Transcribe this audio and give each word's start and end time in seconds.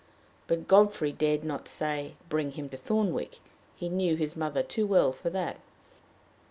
But 0.47 0.67
Godfrey 0.67 1.11
dared 1.11 1.43
not 1.43 1.67
say, 1.67 2.15
"Bring 2.27 2.53
him 2.53 2.69
to 2.69 2.75
Thornwick": 2.77 3.37
he 3.75 3.87
knew 3.87 4.15
his 4.15 4.35
mother 4.35 4.63
too 4.63 4.87
well 4.87 5.11
for 5.11 5.29
that! 5.29 5.59